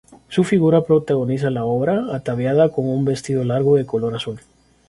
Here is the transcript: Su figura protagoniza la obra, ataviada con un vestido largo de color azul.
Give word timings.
Su 0.29 0.43
figura 0.43 0.81
protagoniza 0.83 1.51
la 1.51 1.63
obra, 1.63 2.15
ataviada 2.15 2.69
con 2.69 2.87
un 2.89 3.05
vestido 3.05 3.43
largo 3.43 3.75
de 3.75 3.85
color 3.85 4.15
azul. 4.15 4.39